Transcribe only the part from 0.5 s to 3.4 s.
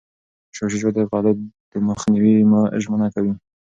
شاه شجاع د غلو د مخنیوي ژمنه کوي.